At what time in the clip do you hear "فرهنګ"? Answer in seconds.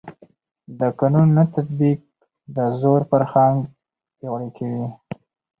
3.11-3.57